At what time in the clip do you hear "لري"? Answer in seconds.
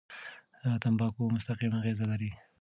2.09-2.31